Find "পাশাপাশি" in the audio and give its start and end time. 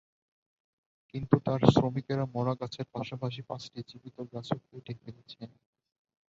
2.95-3.41